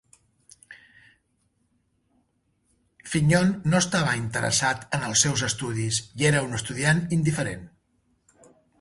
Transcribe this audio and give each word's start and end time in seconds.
Fignon 3.11 3.53
no 3.71 3.83
estava 3.83 4.17
interessat 4.23 4.99
en 4.99 5.07
els 5.11 5.27
seus 5.29 5.47
estudis 5.53 6.03
i 6.23 6.31
era 6.35 6.45
un 6.51 6.61
estudiant 6.63 7.07
indiferent. 7.21 7.67